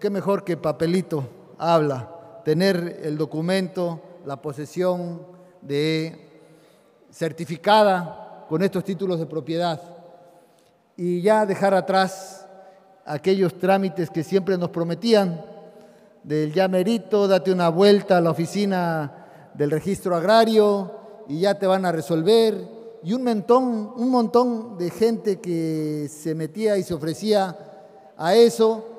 Qué 0.00 0.08
mejor 0.08 0.44
que 0.44 0.56
papelito 0.56 1.28
habla, 1.58 2.40
tener 2.42 3.00
el 3.04 3.18
documento, 3.18 4.00
la 4.24 4.40
posesión 4.40 5.20
de 5.60 6.40
certificada 7.12 8.46
con 8.48 8.62
estos 8.62 8.82
títulos 8.82 9.18
de 9.18 9.26
propiedad. 9.26 9.78
Y 10.96 11.20
ya 11.20 11.44
dejar 11.44 11.74
atrás 11.74 12.46
aquellos 13.04 13.58
trámites 13.58 14.08
que 14.08 14.24
siempre 14.24 14.56
nos 14.56 14.70
prometían 14.70 15.44
del 16.22 16.54
ya 16.54 16.66
merito, 16.66 17.28
date 17.28 17.52
una 17.52 17.68
vuelta 17.68 18.16
a 18.16 18.20
la 18.22 18.30
oficina 18.30 19.50
del 19.52 19.70
registro 19.70 20.16
agrario 20.16 20.92
y 21.28 21.40
ya 21.40 21.58
te 21.58 21.66
van 21.66 21.84
a 21.84 21.92
resolver. 21.92 22.56
Y 23.02 23.12
un 23.12 23.22
montón, 23.22 23.92
un 23.96 24.08
montón 24.08 24.78
de 24.78 24.88
gente 24.88 25.40
que 25.40 26.08
se 26.08 26.34
metía 26.34 26.78
y 26.78 26.84
se 26.84 26.94
ofrecía 26.94 27.54
a 28.16 28.34
eso 28.34 28.89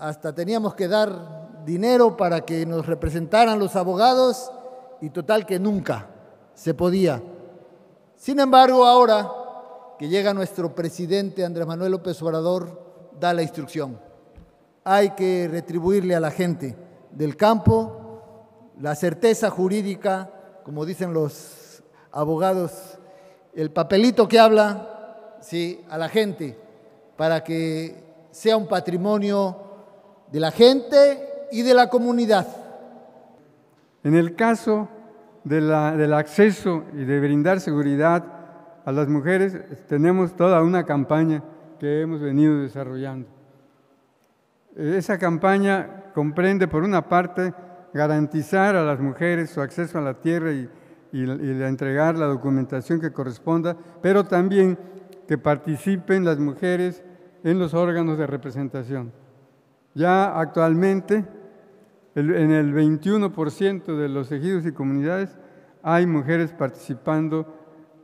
hasta 0.00 0.34
teníamos 0.34 0.74
que 0.74 0.88
dar 0.88 1.62
dinero 1.66 2.16
para 2.16 2.40
que 2.40 2.64
nos 2.64 2.86
representaran 2.86 3.58
los 3.58 3.76
abogados 3.76 4.50
y 5.02 5.10
total 5.10 5.44
que 5.44 5.58
nunca 5.58 6.08
se 6.54 6.72
podía. 6.72 7.22
Sin 8.16 8.40
embargo, 8.40 8.86
ahora 8.86 9.30
que 9.98 10.08
llega 10.08 10.32
nuestro 10.32 10.74
presidente 10.74 11.44
Andrés 11.44 11.66
Manuel 11.66 11.92
López 11.92 12.20
Obrador, 12.22 13.10
da 13.20 13.34
la 13.34 13.42
instrucción. 13.42 14.00
Hay 14.84 15.10
que 15.10 15.46
retribuirle 15.50 16.14
a 16.14 16.20
la 16.20 16.30
gente 16.30 16.74
del 17.10 17.36
campo 17.36 18.72
la 18.80 18.94
certeza 18.94 19.50
jurídica, 19.50 20.30
como 20.64 20.86
dicen 20.86 21.12
los 21.12 21.82
abogados, 22.10 22.72
el 23.52 23.70
papelito 23.70 24.26
que 24.26 24.38
habla, 24.38 25.36
sí, 25.42 25.84
a 25.90 25.98
la 25.98 26.08
gente, 26.08 26.58
para 27.18 27.44
que 27.44 28.02
sea 28.30 28.56
un 28.56 28.66
patrimonio 28.66 29.69
de 30.32 30.40
la 30.40 30.50
gente 30.50 31.46
y 31.50 31.62
de 31.62 31.74
la 31.74 31.88
comunidad. 31.88 32.46
En 34.04 34.14
el 34.14 34.34
caso 34.34 34.88
del 35.44 36.12
acceso 36.12 36.84
y 36.94 37.04
de 37.04 37.20
brindar 37.20 37.60
seguridad 37.60 38.24
a 38.84 38.92
las 38.92 39.08
mujeres, 39.08 39.58
tenemos 39.88 40.36
toda 40.36 40.62
una 40.62 40.84
campaña 40.84 41.42
que 41.78 42.02
hemos 42.02 42.20
venido 42.20 42.60
desarrollando. 42.60 43.28
Esa 44.76 45.18
campaña 45.18 46.12
comprende, 46.14 46.68
por 46.68 46.84
una 46.84 47.08
parte, 47.08 47.52
garantizar 47.92 48.76
a 48.76 48.84
las 48.84 49.00
mujeres 49.00 49.50
su 49.50 49.60
acceso 49.60 49.98
a 49.98 50.02
la 50.02 50.14
tierra 50.14 50.52
y, 50.52 50.68
y, 51.12 51.24
y 51.24 51.62
entregar 51.62 52.16
la 52.16 52.26
documentación 52.26 53.00
que 53.00 53.12
corresponda, 53.12 53.76
pero 54.00 54.24
también 54.24 54.78
que 55.26 55.38
participen 55.38 56.24
las 56.24 56.38
mujeres 56.38 57.02
en 57.42 57.58
los 57.58 57.74
órganos 57.74 58.18
de 58.18 58.26
representación. 58.26 59.12
Ya 59.94 60.38
actualmente, 60.38 61.24
en 62.14 62.50
el 62.50 62.74
21% 62.74 63.96
de 63.96 64.08
los 64.08 64.30
ejidos 64.30 64.66
y 64.66 64.72
comunidades 64.72 65.36
hay 65.82 66.06
mujeres 66.06 66.52
participando 66.52 67.46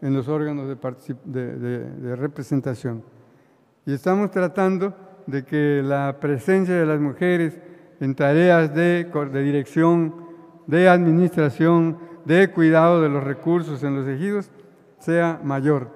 en 0.01 0.14
los 0.14 0.29
órganos 0.29 0.69
de, 1.25 2.17
representación. 2.17 3.03
Y 3.84 3.92
estamos 3.92 4.31
tratando 4.31 4.95
de 5.27 5.45
que 5.45 5.83
la 5.84 6.19
presencia 6.20 6.75
de 6.75 6.87
las 6.87 7.01
mujeres 7.01 7.59
en 8.01 8.14
tareas 8.14 8.75
de, 8.75 9.09
dirección, 9.42 10.14
de 10.67 10.89
administración, 10.89 11.98
de 12.25 12.51
cuidado 12.51 13.01
de 13.01 13.09
los 13.09 13.23
recursos 13.23 13.83
en 13.83 13.97
los 13.97 14.09
ejidos 14.09 14.51
sea 14.98 15.41
mayor. 15.42 15.91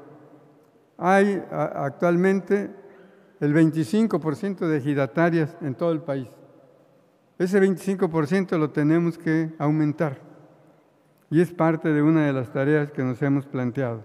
Hay 0.96 1.42
actualmente 1.50 2.70
el 3.40 3.54
25% 3.54 4.68
de 4.68 4.78
ejidatarias 4.78 5.56
en 5.62 5.74
todo 5.74 5.92
el 5.92 6.02
país. 6.02 6.28
Ese 7.38 7.60
25% 7.60 8.58
lo 8.58 8.70
tenemos 8.70 9.16
que 9.16 9.50
aumentar 9.58 10.20
y 11.30 11.40
es 11.40 11.52
parte 11.52 11.88
de 11.90 12.02
una 12.02 12.26
de 12.26 12.32
las 12.32 12.52
tareas 12.52 12.90
que 12.90 13.02
nos 13.02 13.22
hemos 13.22 13.46
planteado. 13.46 14.02